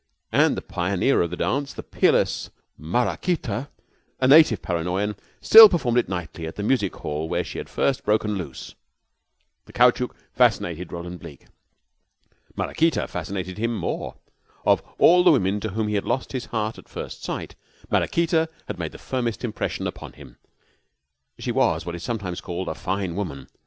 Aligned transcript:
And 0.31 0.57
the 0.57 0.63
pioneer 0.63 1.21
of 1.21 1.29
the 1.29 1.37
dance, 1.37 1.73
the 1.73 1.83
peerless 1.83 2.49
Maraquita, 2.75 3.69
a 4.19 4.27
native 4.27 4.59
Paranoyan, 4.59 5.15
still 5.41 5.69
performed 5.69 5.99
it 5.99 6.09
nightly 6.09 6.47
at 6.47 6.55
the 6.55 6.63
music 6.63 6.95
hall 6.95 7.29
where 7.29 7.43
she 7.43 7.59
had 7.59 7.69
first 7.69 8.03
broken 8.03 8.33
loose. 8.33 8.73
The 9.65 9.73
caoutchouc 9.73 10.15
fascinated 10.33 10.91
Roland 10.91 11.19
Bleke. 11.19 11.49
Maraquita 12.57 13.07
fascinated 13.07 13.59
him 13.59 13.77
more. 13.77 14.15
Of 14.65 14.81
all 14.97 15.23
the 15.23 15.33
women 15.33 15.59
to 15.59 15.69
whom 15.69 15.87
he 15.87 15.93
had 15.93 16.05
lost 16.05 16.31
his 16.31 16.45
heart 16.45 16.79
at 16.79 16.89
first 16.89 17.23
sight, 17.23 17.53
Maraquita 17.91 18.49
had 18.67 18.79
made 18.79 18.93
the 18.93 18.97
firmest 18.97 19.43
impression 19.43 19.85
upon 19.85 20.13
him. 20.13 20.37
She 21.37 21.51
was 21.51 21.85
what 21.85 21.93
is 21.93 22.01
sometimes 22.01 22.41
called 22.41 22.69
a 22.69 22.73
fine 22.73 23.15
woman. 23.15 23.49